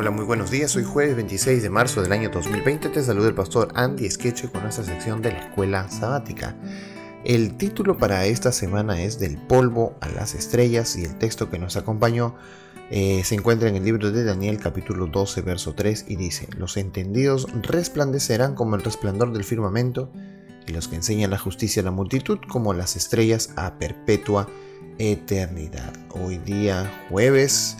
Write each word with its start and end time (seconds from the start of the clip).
Hola, 0.00 0.10
muy 0.10 0.24
buenos 0.24 0.50
días. 0.50 0.74
Hoy 0.76 0.84
jueves 0.84 1.14
26 1.14 1.62
de 1.62 1.68
marzo 1.68 2.00
del 2.00 2.12
año 2.12 2.30
2020. 2.30 2.88
Te 2.88 3.02
saluda 3.02 3.28
el 3.28 3.34
pastor 3.34 3.68
Andy 3.74 4.08
Skeche 4.08 4.48
con 4.48 4.62
nuestra 4.62 4.82
sección 4.82 5.20
de 5.20 5.30
la 5.30 5.40
escuela 5.40 5.90
sabática. 5.90 6.56
El 7.22 7.58
título 7.58 7.98
para 7.98 8.24
esta 8.24 8.50
semana 8.50 9.02
es 9.02 9.18
Del 9.18 9.36
polvo 9.36 9.98
a 10.00 10.08
las 10.08 10.34
estrellas 10.34 10.96
y 10.96 11.04
el 11.04 11.18
texto 11.18 11.50
que 11.50 11.58
nos 11.58 11.76
acompañó 11.76 12.34
eh, 12.90 13.20
se 13.24 13.34
encuentra 13.34 13.68
en 13.68 13.76
el 13.76 13.84
libro 13.84 14.10
de 14.10 14.24
Daniel 14.24 14.58
capítulo 14.58 15.06
12 15.06 15.42
verso 15.42 15.74
3 15.74 16.06
y 16.08 16.16
dice, 16.16 16.48
los 16.56 16.78
entendidos 16.78 17.46
resplandecerán 17.60 18.54
como 18.54 18.76
el 18.76 18.82
resplandor 18.82 19.34
del 19.34 19.44
firmamento 19.44 20.10
y 20.66 20.72
los 20.72 20.88
que 20.88 20.96
enseñan 20.96 21.30
la 21.30 21.38
justicia 21.38 21.82
a 21.82 21.84
la 21.84 21.90
multitud 21.90 22.38
como 22.48 22.72
las 22.72 22.96
estrellas 22.96 23.52
a 23.56 23.78
perpetua 23.78 24.48
eternidad. 24.96 25.92
Hoy 26.08 26.38
día 26.38 26.90
jueves 27.10 27.76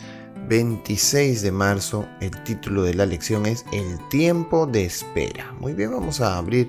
26 0.50 1.42
de 1.42 1.52
marzo, 1.52 2.09
el 2.20 2.32
título 2.42 2.82
de 2.82 2.92
la 2.92 3.06
lección 3.06 3.46
es 3.46 3.64
El 3.72 3.96
tiempo 4.08 4.66
de 4.66 4.84
espera. 4.84 5.54
Muy 5.60 5.74
bien, 5.74 5.92
vamos 5.92 6.20
a 6.20 6.38
abrir 6.38 6.68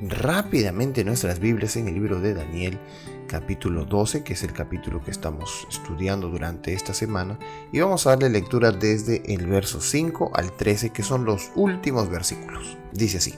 rápidamente 0.00 1.04
nuestras 1.04 1.38
Biblias 1.38 1.76
en 1.76 1.88
el 1.88 1.94
libro 1.94 2.20
de 2.20 2.32
Daniel, 2.32 2.78
capítulo 3.26 3.84
12, 3.84 4.24
que 4.24 4.32
es 4.32 4.42
el 4.44 4.54
capítulo 4.54 5.04
que 5.04 5.10
estamos 5.10 5.66
estudiando 5.70 6.30
durante 6.30 6.72
esta 6.72 6.94
semana, 6.94 7.38
y 7.70 7.80
vamos 7.80 8.06
a 8.06 8.10
darle 8.10 8.30
lectura 8.30 8.72
desde 8.72 9.22
el 9.34 9.46
verso 9.46 9.82
5 9.82 10.30
al 10.32 10.56
13, 10.56 10.88
que 10.88 11.02
son 11.02 11.26
los 11.26 11.50
últimos 11.54 12.08
versículos. 12.08 12.78
Dice 12.94 13.18
así, 13.18 13.34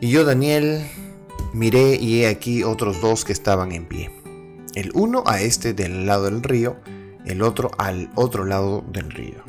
y 0.00 0.10
yo 0.10 0.24
Daniel 0.24 0.84
miré 1.52 1.94
y 2.00 2.22
he 2.22 2.26
aquí 2.26 2.64
otros 2.64 3.00
dos 3.00 3.24
que 3.24 3.32
estaban 3.32 3.70
en 3.70 3.86
pie, 3.86 4.10
el 4.74 4.90
uno 4.94 5.22
a 5.24 5.40
este 5.40 5.72
del 5.72 6.04
lado 6.04 6.24
del 6.24 6.42
río, 6.42 6.74
el 7.26 7.42
otro 7.42 7.70
al 7.78 8.10
otro 8.14 8.44
lado 8.44 8.84
del 8.88 9.10
río. 9.10 9.44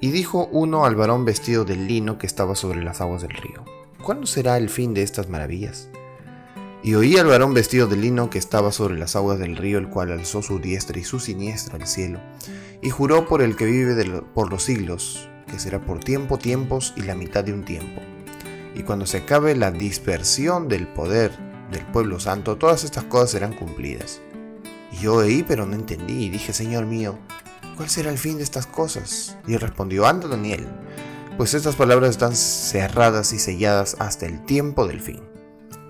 Y 0.00 0.10
dijo 0.10 0.48
uno 0.52 0.84
al 0.84 0.96
varón 0.96 1.24
vestido 1.24 1.64
de 1.64 1.76
lino 1.76 2.18
que 2.18 2.26
estaba 2.26 2.54
sobre 2.54 2.82
las 2.82 3.00
aguas 3.00 3.22
del 3.22 3.30
río, 3.30 3.64
¿cuándo 4.02 4.26
será 4.26 4.56
el 4.56 4.68
fin 4.68 4.94
de 4.94 5.02
estas 5.02 5.28
maravillas? 5.28 5.88
Y 6.82 6.94
oí 6.94 7.16
al 7.16 7.26
varón 7.26 7.54
vestido 7.54 7.86
de 7.86 7.96
lino 7.96 8.30
que 8.30 8.38
estaba 8.38 8.70
sobre 8.72 8.98
las 8.98 9.16
aguas 9.16 9.38
del 9.38 9.56
río, 9.56 9.78
el 9.78 9.88
cual 9.88 10.12
alzó 10.12 10.42
su 10.42 10.58
diestra 10.58 10.98
y 10.98 11.04
su 11.04 11.18
siniestra 11.18 11.76
al 11.76 11.86
cielo, 11.86 12.20
y 12.82 12.90
juró 12.90 13.26
por 13.26 13.42
el 13.42 13.56
que 13.56 13.64
vive 13.64 14.22
por 14.34 14.50
los 14.50 14.62
siglos, 14.62 15.28
que 15.50 15.58
será 15.58 15.80
por 15.84 16.00
tiempo, 16.00 16.38
tiempos 16.38 16.94
y 16.96 17.02
la 17.02 17.14
mitad 17.14 17.42
de 17.42 17.52
un 17.52 17.64
tiempo. 17.64 18.02
Y 18.74 18.82
cuando 18.82 19.06
se 19.06 19.18
acabe 19.18 19.56
la 19.56 19.70
dispersión 19.70 20.68
del 20.68 20.86
poder 20.86 21.32
del 21.72 21.84
pueblo 21.86 22.20
santo, 22.20 22.56
todas 22.56 22.84
estas 22.84 23.04
cosas 23.04 23.30
serán 23.30 23.54
cumplidas. 23.54 24.20
Y 24.96 25.02
yo 25.02 25.16
oí, 25.16 25.44
pero 25.46 25.66
no 25.66 25.74
entendí, 25.74 26.24
y 26.24 26.30
dije, 26.30 26.54
Señor 26.54 26.86
mío, 26.86 27.18
¿cuál 27.76 27.90
será 27.90 28.10
el 28.10 28.16
fin 28.16 28.38
de 28.38 28.44
estas 28.44 28.66
cosas? 28.66 29.36
Y 29.46 29.56
respondió, 29.56 30.06
anda 30.06 30.26
Daniel, 30.26 30.66
pues 31.36 31.52
estas 31.52 31.76
palabras 31.76 32.10
están 32.10 32.34
cerradas 32.34 33.34
y 33.34 33.38
selladas 33.38 33.96
hasta 33.98 34.24
el 34.24 34.42
tiempo 34.46 34.86
del 34.86 35.00
fin. 35.00 35.20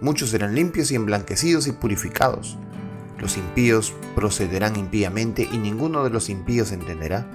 Muchos 0.00 0.30
serán 0.30 0.56
limpios 0.56 0.90
y 0.90 0.96
emblanquecidos 0.96 1.68
y 1.68 1.72
purificados. 1.72 2.58
Los 3.18 3.36
impíos 3.36 3.94
procederán 4.16 4.74
impíamente 4.74 5.48
y 5.50 5.58
ninguno 5.58 6.02
de 6.02 6.10
los 6.10 6.28
impíos 6.28 6.72
entenderá, 6.72 7.30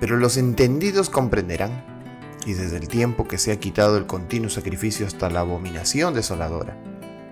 pero 0.00 0.16
los 0.16 0.36
entendidos 0.36 1.08
comprenderán. 1.08 1.86
Y 2.44 2.52
desde 2.52 2.76
el 2.76 2.88
tiempo 2.88 3.26
que 3.26 3.38
se 3.38 3.50
ha 3.52 3.58
quitado 3.58 3.96
el 3.96 4.06
continuo 4.06 4.50
sacrificio 4.50 5.06
hasta 5.06 5.30
la 5.30 5.40
abominación 5.40 6.14
desoladora, 6.14 6.76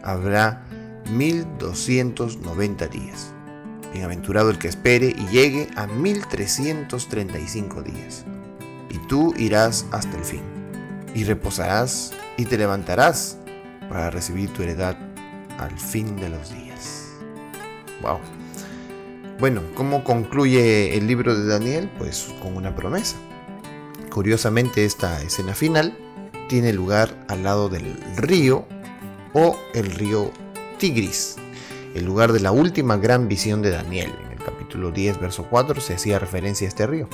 habrá 0.03 0.65
1290 1.11 2.89
días. 2.89 3.33
Bienaventurado 3.93 4.51
el 4.51 4.59
que 4.59 4.69
espere 4.69 5.15
y 5.17 5.27
llegue 5.29 5.69
a 5.77 5.87
1335 5.87 7.83
días. 7.83 8.25
Y 8.91 8.99
tú 9.07 9.35
irás 9.37 9.87
hasta 9.93 10.17
el 10.17 10.25
fin, 10.25 10.43
y 11.15 11.25
reposarás 11.25 12.13
y 12.37 12.45
te 12.45 12.59
levantarás 12.59 13.39
para 13.89 14.11
recibir 14.11 14.51
tu 14.51 14.63
heredad 14.63 14.97
al 15.59 15.79
fin 15.79 16.17
de 16.17 16.29
los 16.29 16.51
días. 16.51 17.09
Wow. 18.03 18.19
Bueno, 19.39 19.63
¿cómo 19.75 20.03
concluye 20.05 20.97
el 20.97 21.07
libro 21.07 21.37
de 21.37 21.47
Daniel? 21.47 21.91
Pues 21.99 22.35
con 22.41 22.57
una 22.57 22.75
promesa. 22.75 23.17
Curiosamente, 24.11 24.85
esta 24.85 25.23
escena 25.23 25.55
final 25.55 25.97
tiene 26.49 26.73
lugar 26.73 27.25
al 27.29 27.43
lado 27.43 27.69
del 27.69 27.99
río 28.17 28.67
o 29.35 29.59
el 29.75 29.91
río 29.91 30.31
Tigris, 30.79 31.37
el 31.97 32.05
lugar 32.05 32.33
de 32.33 32.41
la 32.41 32.53
última 32.53 32.99
gran 32.99 33.27
visión 33.27 33.63
de 33.63 33.71
Daniel. 33.71 34.13
En 34.27 34.33
el 34.33 34.45
capítulo 34.45 34.91
10, 34.91 35.19
verso 35.19 35.47
4 35.49 35.81
se 35.81 35.95
hacía 35.95 36.19
referencia 36.19 36.67
a 36.67 36.69
este 36.69 36.87
río. 36.87 37.09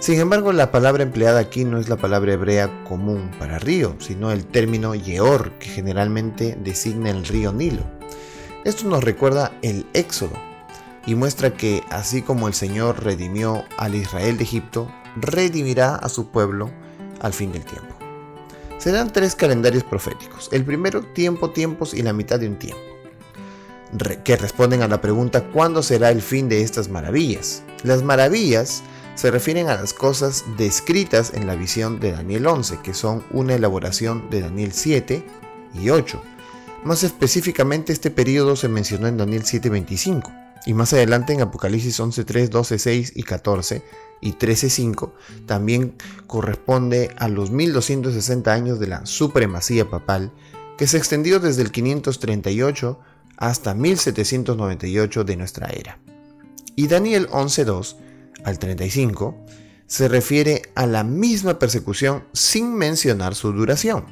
Sin 0.00 0.20
embargo, 0.20 0.52
la 0.52 0.70
palabra 0.70 1.02
empleada 1.02 1.40
aquí 1.40 1.64
no 1.64 1.78
es 1.78 1.88
la 1.88 1.96
palabra 1.96 2.34
hebrea 2.34 2.84
común 2.84 3.30
para 3.38 3.58
río, 3.58 3.96
sino 4.00 4.30
el 4.30 4.44
término 4.44 4.94
Yeor, 4.94 5.52
que 5.52 5.68
generalmente 5.68 6.58
designa 6.62 7.08
el 7.08 7.24
río 7.24 7.52
Nilo. 7.52 7.84
Esto 8.64 8.86
nos 8.86 9.02
recuerda 9.02 9.52
el 9.62 9.86
Éxodo 9.94 10.36
y 11.06 11.14
muestra 11.14 11.54
que 11.54 11.82
así 11.88 12.20
como 12.20 12.48
el 12.48 12.54
Señor 12.54 13.02
redimió 13.02 13.64
al 13.78 13.94
Israel 13.94 14.36
de 14.36 14.44
Egipto, 14.44 14.92
redimirá 15.16 15.94
a 15.94 16.10
su 16.10 16.28
pueblo 16.28 16.70
al 17.22 17.32
fin 17.32 17.50
del 17.50 17.64
tiempo. 17.64 17.94
Serán 18.76 19.10
tres 19.10 19.34
calendarios 19.36 19.84
proféticos. 19.84 20.50
El 20.52 20.64
primero, 20.64 21.02
tiempo, 21.02 21.50
tiempos 21.50 21.94
y 21.94 22.02
la 22.02 22.12
mitad 22.12 22.38
de 22.38 22.48
un 22.48 22.58
tiempo 22.58 22.91
que 24.24 24.36
responden 24.36 24.82
a 24.82 24.88
la 24.88 25.00
pregunta 25.00 25.44
¿cuándo 25.50 25.82
será 25.82 26.10
el 26.10 26.22
fin 26.22 26.48
de 26.48 26.62
estas 26.62 26.88
maravillas? 26.88 27.62
Las 27.82 28.02
maravillas 28.02 28.82
se 29.14 29.30
refieren 29.30 29.68
a 29.68 29.74
las 29.74 29.92
cosas 29.92 30.44
descritas 30.56 31.32
en 31.34 31.46
la 31.46 31.54
visión 31.54 32.00
de 32.00 32.12
Daniel 32.12 32.46
11, 32.46 32.78
que 32.82 32.94
son 32.94 33.22
una 33.30 33.54
elaboración 33.54 34.30
de 34.30 34.40
Daniel 34.40 34.72
7 34.72 35.24
y 35.74 35.90
8. 35.90 36.22
Más 36.84 37.04
específicamente 37.04 37.92
este 37.92 38.10
periodo 38.10 38.56
se 38.56 38.68
mencionó 38.68 39.06
en 39.06 39.16
Daniel 39.16 39.44
7:25 39.44 40.32
y 40.66 40.74
más 40.74 40.92
adelante 40.92 41.32
en 41.32 41.42
Apocalipsis 41.42 42.00
11:3, 42.00 42.50
12:6 42.50 43.12
y 43.14 43.22
14 43.22 43.84
y 44.20 44.32
13:5 44.32 45.12
también 45.46 45.94
corresponde 46.26 47.14
a 47.18 47.28
los 47.28 47.50
1260 47.50 48.52
años 48.52 48.80
de 48.80 48.86
la 48.86 49.06
supremacía 49.06 49.88
papal 49.90 50.32
que 50.76 50.86
se 50.86 50.96
extendió 50.96 51.38
desde 51.38 51.62
el 51.62 51.70
538 51.70 52.98
hasta 53.36 53.74
1798 53.74 55.24
de 55.24 55.36
nuestra 55.36 55.68
era. 55.68 55.98
Y 56.76 56.86
Daniel 56.86 57.28
11.2 57.28 57.96
al 58.44 58.58
35 58.58 59.44
se 59.86 60.08
refiere 60.08 60.62
a 60.74 60.86
la 60.86 61.04
misma 61.04 61.58
persecución 61.58 62.24
sin 62.32 62.74
mencionar 62.74 63.34
su 63.34 63.52
duración. 63.52 64.06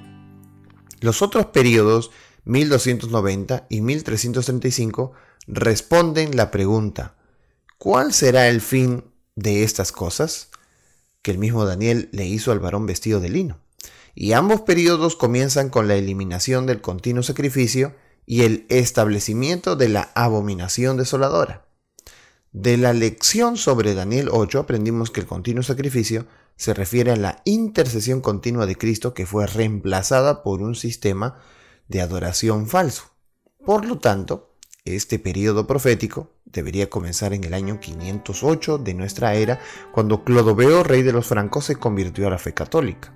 Los 1.01 1.23
otros 1.23 1.47
periodos 1.47 2.11
1290 2.45 3.67
y 3.71 3.81
1335 3.81 5.13
responden 5.47 6.37
la 6.37 6.51
pregunta, 6.51 7.17
¿cuál 7.79 8.13
será 8.13 8.49
el 8.49 8.61
fin 8.61 9.05
de 9.37 9.63
estas 9.63 9.93
cosas? 9.93 10.51
que 11.23 11.31
el 11.31 11.39
mismo 11.39 11.65
Daniel 11.65 12.09
le 12.13 12.27
hizo 12.27 12.53
al 12.53 12.61
varón 12.61 12.87
vestido 12.87 13.21
de 13.21 13.29
lino. 13.29 13.59
Y 14.15 14.33
ambos 14.33 14.63
periodos 14.63 15.17
comienzan 15.17 15.69
con 15.69 15.89
la 15.89 15.95
eliminación 15.95 16.67
del 16.67 16.81
continuo 16.81 17.23
sacrificio 17.23 17.95
y 18.31 18.45
el 18.45 18.65
establecimiento 18.69 19.75
de 19.75 19.89
la 19.89 20.13
abominación 20.15 20.97
desoladora. 20.97 21.67
De 22.53 22.77
la 22.77 22.93
lección 22.93 23.57
sobre 23.57 23.93
Daniel 23.95 24.29
8 24.31 24.61
aprendimos 24.61 25.11
que 25.11 25.19
el 25.19 25.27
continuo 25.27 25.65
sacrificio 25.65 26.27
se 26.55 26.73
refiere 26.73 27.11
a 27.11 27.17
la 27.17 27.43
intercesión 27.45 28.21
continua 28.21 28.67
de 28.67 28.77
Cristo 28.77 29.15
que 29.15 29.27
fue 29.27 29.49
reemplazada 29.49 30.45
por 30.45 30.63
un 30.63 30.77
sistema 30.77 31.41
de 31.89 32.03
adoración 32.03 32.69
falso. 32.69 33.03
Por 33.67 33.85
lo 33.85 33.99
tanto, 33.99 34.55
este 34.85 35.19
periodo 35.19 35.67
profético 35.67 36.31
debería 36.45 36.89
comenzar 36.89 37.33
en 37.33 37.43
el 37.43 37.53
año 37.53 37.81
508 37.81 38.79
de 38.79 38.95
nuestra 38.95 39.35
era, 39.35 39.59
cuando 39.91 40.23
Clodoveo, 40.23 40.85
rey 40.85 41.03
de 41.03 41.13
los 41.13 41.27
francos, 41.27 41.65
se 41.65 41.75
convirtió 41.75 42.29
a 42.29 42.31
la 42.31 42.39
fe 42.39 42.55
católica. 42.55 43.13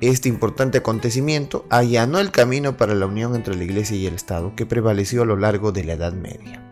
Este 0.00 0.30
importante 0.30 0.78
acontecimiento 0.78 1.66
allanó 1.68 2.20
el 2.20 2.30
camino 2.30 2.78
para 2.78 2.94
la 2.94 3.04
unión 3.04 3.36
entre 3.36 3.54
la 3.54 3.64
Iglesia 3.64 3.98
y 3.98 4.06
el 4.06 4.14
Estado 4.14 4.56
que 4.56 4.64
prevaleció 4.64 5.22
a 5.22 5.26
lo 5.26 5.36
largo 5.36 5.72
de 5.72 5.84
la 5.84 5.92
Edad 5.92 6.14
Media. 6.14 6.64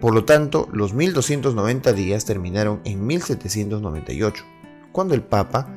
Por 0.00 0.14
lo 0.14 0.24
tanto, 0.24 0.70
los 0.72 0.94
1290 0.94 1.92
días 1.92 2.24
terminaron 2.24 2.80
en 2.84 3.06
1798, 3.06 4.44
cuando 4.90 5.14
el 5.14 5.22
Papa 5.22 5.68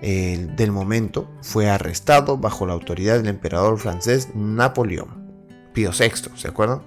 del 0.00 0.70
momento 0.70 1.28
fue 1.40 1.70
arrestado 1.70 2.36
bajo 2.36 2.66
la 2.66 2.74
autoridad 2.74 3.16
del 3.16 3.28
emperador 3.28 3.78
francés 3.78 4.28
Napoleón, 4.34 5.08
Pío 5.72 5.90
VI, 5.90 6.30
¿se 6.36 6.48
acuerdan? 6.48 6.82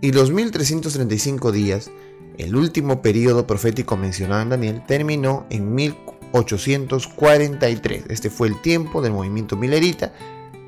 Y 0.00 0.12
los 0.12 0.32
1335 0.32 1.50
días, 1.50 1.90
el 2.36 2.56
último 2.56 3.00
periodo 3.00 3.46
profético 3.46 3.96
mencionado 3.96 4.42
en 4.42 4.48
Daniel, 4.50 4.82
terminó 4.86 5.46
en 5.50 5.74
1400 5.74 6.11
843. 6.32 8.04
Este 8.08 8.30
fue 8.30 8.48
el 8.48 8.60
tiempo 8.60 9.02
del 9.02 9.12
movimiento 9.12 9.56
milerita 9.56 10.12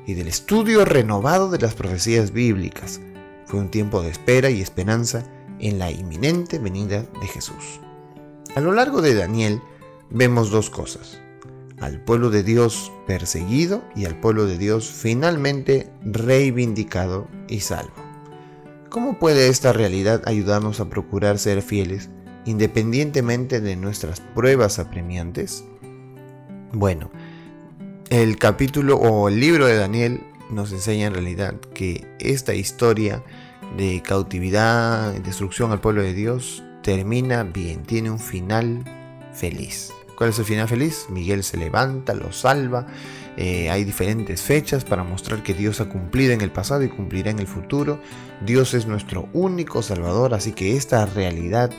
y 0.05 0.13
del 0.13 0.27
estudio 0.27 0.85
renovado 0.85 1.49
de 1.49 1.59
las 1.59 1.73
profecías 1.73 2.31
bíblicas. 2.31 3.01
Fue 3.45 3.59
un 3.59 3.69
tiempo 3.69 4.01
de 4.01 4.09
espera 4.09 4.49
y 4.49 4.61
esperanza 4.61 5.23
en 5.59 5.79
la 5.79 5.91
inminente 5.91 6.59
venida 6.59 7.03
de 7.19 7.27
Jesús. 7.27 7.79
A 8.55 8.61
lo 8.61 8.71
largo 8.71 9.01
de 9.01 9.15
Daniel, 9.15 9.61
vemos 10.09 10.51
dos 10.51 10.69
cosas. 10.69 11.19
Al 11.79 11.99
pueblo 12.01 12.29
de 12.29 12.43
Dios 12.43 12.91
perseguido 13.05 13.83
y 13.95 14.05
al 14.05 14.19
pueblo 14.19 14.45
de 14.45 14.57
Dios 14.57 14.89
finalmente 14.89 15.91
reivindicado 16.03 17.27
y 17.49 17.59
salvo. 17.59 17.93
¿Cómo 18.89 19.19
puede 19.19 19.49
esta 19.49 19.73
realidad 19.73 20.21
ayudarnos 20.25 20.79
a 20.79 20.89
procurar 20.89 21.37
ser 21.37 21.61
fieles 21.61 22.09
independientemente 22.45 23.61
de 23.61 23.75
nuestras 23.75 24.19
pruebas 24.19 24.79
apremiantes? 24.79 25.63
Bueno, 26.71 27.11
el 28.09 28.37
capítulo 28.37 28.97
o 28.97 29.29
el 29.29 29.39
libro 29.39 29.65
de 29.65 29.77
Daniel 29.77 30.21
nos 30.49 30.71
enseña 30.71 31.07
en 31.07 31.13
realidad 31.13 31.55
que 31.73 32.05
esta 32.19 32.53
historia 32.53 33.23
de 33.77 34.01
cautividad 34.01 35.13
destrucción 35.13 35.71
al 35.71 35.81
pueblo 35.81 36.01
de 36.03 36.13
Dios 36.13 36.63
termina 36.83 37.43
bien, 37.43 37.83
tiene 37.83 38.11
un 38.11 38.19
final 38.19 38.83
feliz. 39.33 39.91
¿Cuál 40.15 40.29
es 40.29 40.39
el 40.39 40.45
final 40.45 40.67
feliz? 40.67 41.07
Miguel 41.09 41.43
se 41.43 41.57
levanta, 41.57 42.13
lo 42.13 42.31
salva. 42.31 42.87
Eh, 43.37 43.69
hay 43.69 43.83
diferentes 43.83 44.41
fechas 44.41 44.85
para 44.85 45.03
mostrar 45.03 45.43
que 45.43 45.53
Dios 45.53 45.81
ha 45.81 45.89
cumplido 45.89 46.31
en 46.31 46.41
el 46.41 46.51
pasado 46.51 46.83
y 46.83 46.89
cumplirá 46.89 47.31
en 47.31 47.39
el 47.39 47.47
futuro. 47.47 47.99
Dios 48.45 48.73
es 48.73 48.87
nuestro 48.87 49.27
único 49.33 49.81
Salvador, 49.81 50.33
así 50.33 50.53
que 50.53 50.77
esta 50.77 51.05
realidad 51.05 51.69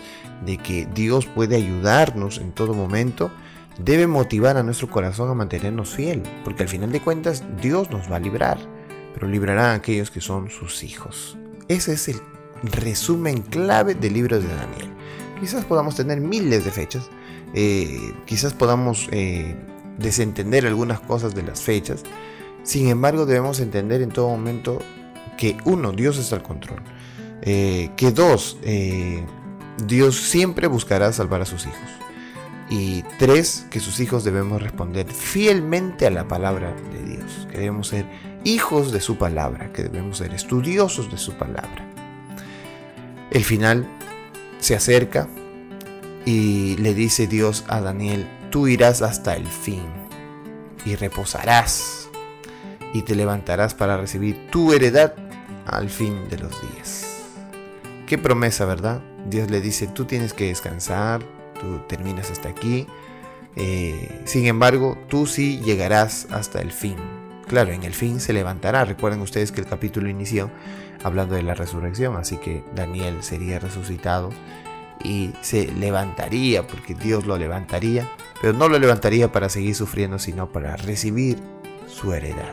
de 0.44 0.58
que 0.58 0.86
Dios 0.94 1.26
puede 1.26 1.56
ayudarnos 1.56 2.38
en 2.38 2.52
todo 2.52 2.74
momento 2.74 3.30
debe 3.78 4.06
motivar 4.06 4.56
a 4.56 4.62
nuestro 4.62 4.88
corazón 4.88 5.30
a 5.30 5.34
mantenernos 5.34 5.90
fiel, 5.90 6.22
porque 6.44 6.62
al 6.62 6.68
final 6.68 6.92
de 6.92 7.00
cuentas 7.00 7.42
Dios 7.60 7.90
nos 7.90 8.10
va 8.10 8.16
a 8.16 8.20
librar, 8.20 8.58
pero 9.14 9.28
librará 9.28 9.72
a 9.72 9.74
aquellos 9.74 10.10
que 10.10 10.20
son 10.20 10.50
sus 10.50 10.82
hijos. 10.82 11.36
Ese 11.68 11.94
es 11.94 12.08
el 12.08 12.20
resumen 12.62 13.42
clave 13.42 13.94
del 13.94 14.14
libro 14.14 14.40
de 14.40 14.48
Daniel. 14.48 14.90
Quizás 15.40 15.64
podamos 15.64 15.96
tener 15.96 16.20
miles 16.20 16.64
de 16.64 16.70
fechas, 16.70 17.10
eh, 17.54 18.12
quizás 18.24 18.52
podamos 18.52 19.08
eh, 19.12 19.56
desentender 19.98 20.66
algunas 20.66 21.00
cosas 21.00 21.34
de 21.34 21.42
las 21.42 21.62
fechas, 21.62 22.02
sin 22.62 22.88
embargo 22.88 23.26
debemos 23.26 23.60
entender 23.60 24.02
en 24.02 24.10
todo 24.10 24.28
momento 24.28 24.80
que 25.38 25.56
uno, 25.64 25.92
Dios 25.92 26.18
está 26.18 26.36
al 26.36 26.42
control, 26.42 26.82
eh, 27.42 27.90
que 27.96 28.10
dos, 28.10 28.58
Dios 29.86 30.16
siempre 30.16 30.66
buscará 30.66 31.12
salvar 31.12 31.42
a 31.42 31.46
sus 31.46 31.66
hijos. 31.66 31.88
Y 32.68 33.04
tres, 33.18 33.64
que 33.70 33.78
sus 33.78 34.00
hijos 34.00 34.24
debemos 34.24 34.60
responder 34.60 35.06
fielmente 35.06 36.04
a 36.04 36.10
la 36.10 36.26
palabra 36.26 36.74
de 36.92 37.16
Dios, 37.16 37.46
que 37.50 37.58
debemos 37.58 37.88
ser 37.88 38.06
hijos 38.42 38.90
de 38.90 39.00
su 39.00 39.18
palabra, 39.18 39.72
que 39.72 39.84
debemos 39.84 40.18
ser 40.18 40.34
estudiosos 40.34 41.10
de 41.10 41.16
su 41.16 41.34
palabra. 41.34 41.86
El 43.30 43.44
final 43.44 43.86
se 44.58 44.74
acerca 44.74 45.28
y 46.26 46.76
le 46.78 46.92
dice 46.92 47.26
Dios 47.28 47.64
a 47.68 47.80
Daniel, 47.80 48.28
tú 48.50 48.66
irás 48.66 49.00
hasta 49.00 49.36
el 49.36 49.46
fin 49.46 49.84
y 50.84 50.96
reposarás 50.96 52.10
y 52.92 53.02
te 53.02 53.14
levantarás 53.14 53.74
para 53.74 53.96
recibir 53.96 54.50
tu 54.50 54.72
heredad 54.72 55.14
al 55.64 55.88
fin 55.88 56.28
de 56.28 56.38
los 56.38 56.60
días. 56.60 57.06
Qué 58.06 58.18
promesa, 58.18 58.66
¿verdad? 58.66 59.00
Dios 59.28 59.50
le 59.50 59.60
dice, 59.60 59.86
tú 59.86 60.04
tienes 60.04 60.32
que 60.32 60.46
descansar, 60.46 61.22
tú 61.60 61.78
terminas 61.88 62.30
hasta 62.30 62.48
aquí. 62.48 62.86
Eh, 63.54 64.22
sin 64.24 64.46
embargo, 64.46 64.98
tú 65.08 65.26
sí 65.26 65.60
llegarás 65.60 66.26
hasta 66.30 66.60
el 66.60 66.72
fin. 66.72 66.96
Claro, 67.48 67.72
en 67.72 67.84
el 67.84 67.94
fin 67.94 68.20
se 68.20 68.32
levantará. 68.32 68.84
Recuerden 68.84 69.20
ustedes 69.20 69.52
que 69.52 69.60
el 69.60 69.66
capítulo 69.66 70.08
inició 70.08 70.50
hablando 71.04 71.36
de 71.36 71.42
la 71.42 71.54
resurrección, 71.54 72.16
así 72.16 72.36
que 72.36 72.64
Daniel 72.74 73.22
sería 73.22 73.58
resucitado 73.60 74.30
y 75.02 75.32
se 75.40 75.70
levantaría, 75.72 76.66
porque 76.66 76.94
Dios 76.94 77.26
lo 77.26 77.36
levantaría, 77.36 78.10
pero 78.40 78.52
no 78.52 78.68
lo 78.68 78.78
levantaría 78.78 79.32
para 79.32 79.48
seguir 79.48 79.74
sufriendo, 79.74 80.18
sino 80.18 80.50
para 80.50 80.76
recibir 80.76 81.38
su 81.86 82.12
heredad. 82.12 82.52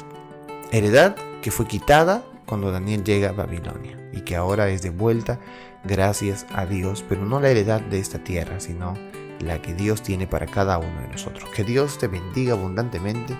Heredad 0.72 1.16
que 1.42 1.52
fue 1.52 1.68
quitada 1.68 2.24
cuando 2.46 2.72
Daniel 2.72 3.04
llega 3.04 3.30
a 3.30 3.34
Babilonia 3.34 3.98
y 4.12 4.22
que 4.22 4.36
ahora 4.36 4.70
es 4.70 4.82
de 4.82 4.90
vuelta 4.90 5.40
gracias 5.84 6.46
a 6.54 6.66
Dios, 6.66 7.04
pero 7.08 7.26
no 7.26 7.40
la 7.40 7.50
heredad 7.50 7.82
de 7.82 8.00
esta 8.00 8.20
tierra, 8.20 8.60
sino 8.60 8.96
la 9.40 9.62
que 9.62 9.74
Dios 9.74 10.02
tiene 10.02 10.28
para 10.28 10.46
cada 10.46 10.78
uno 10.78 11.02
de 11.02 11.10
nosotros. 11.10 11.50
Que 11.56 11.64
Dios 11.64 11.98
te 11.98 12.08
bendiga 12.08 12.54
abundantemente 12.54 13.36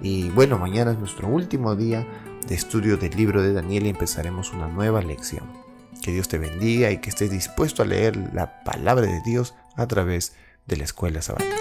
y 0.00 0.30
bueno, 0.30 0.58
mañana 0.58 0.92
es 0.92 0.98
nuestro 0.98 1.28
último 1.28 1.76
día 1.76 2.06
de 2.46 2.54
estudio 2.54 2.96
del 2.96 3.16
libro 3.16 3.42
de 3.42 3.52
Daniel 3.52 3.86
y 3.86 3.90
empezaremos 3.90 4.52
una 4.52 4.68
nueva 4.68 5.02
lección. 5.02 5.69
Que 6.02 6.12
Dios 6.12 6.28
te 6.28 6.38
bendiga 6.38 6.90
y 6.90 6.98
que 6.98 7.10
estés 7.10 7.30
dispuesto 7.30 7.82
a 7.82 7.86
leer 7.86 8.16
la 8.32 8.62
palabra 8.64 9.06
de 9.06 9.20
Dios 9.24 9.54
a 9.76 9.86
través 9.86 10.34
de 10.66 10.76
la 10.76 10.84
escuela 10.84 11.20
sabática. 11.22 11.56